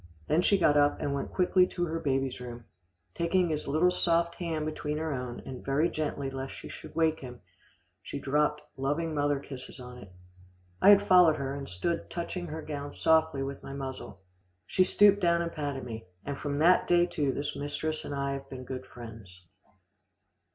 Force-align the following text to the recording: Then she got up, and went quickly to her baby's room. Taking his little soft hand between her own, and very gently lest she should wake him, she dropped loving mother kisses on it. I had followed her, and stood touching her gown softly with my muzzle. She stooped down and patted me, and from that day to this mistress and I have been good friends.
Then 0.27 0.41
she 0.41 0.57
got 0.57 0.75
up, 0.77 0.99
and 0.99 1.13
went 1.13 1.31
quickly 1.31 1.67
to 1.67 1.85
her 1.85 1.99
baby's 1.99 2.41
room. 2.41 2.65
Taking 3.13 3.49
his 3.49 3.67
little 3.67 3.91
soft 3.91 4.33
hand 4.33 4.65
between 4.65 4.97
her 4.97 5.13
own, 5.13 5.41
and 5.45 5.63
very 5.63 5.91
gently 5.91 6.31
lest 6.31 6.55
she 6.55 6.69
should 6.69 6.95
wake 6.95 7.19
him, 7.19 7.39
she 8.01 8.17
dropped 8.17 8.63
loving 8.77 9.13
mother 9.13 9.39
kisses 9.39 9.79
on 9.79 9.99
it. 9.99 10.11
I 10.81 10.89
had 10.89 11.05
followed 11.07 11.35
her, 11.35 11.53
and 11.53 11.69
stood 11.69 12.09
touching 12.09 12.47
her 12.47 12.63
gown 12.63 12.93
softly 12.93 13.43
with 13.43 13.61
my 13.61 13.73
muzzle. 13.73 14.19
She 14.65 14.83
stooped 14.85 15.19
down 15.19 15.43
and 15.43 15.51
patted 15.51 15.83
me, 15.83 16.05
and 16.25 16.35
from 16.35 16.57
that 16.57 16.87
day 16.87 17.05
to 17.05 17.31
this 17.31 17.55
mistress 17.55 18.03
and 18.03 18.15
I 18.15 18.33
have 18.33 18.49
been 18.49 18.63
good 18.63 18.87
friends. 18.87 19.43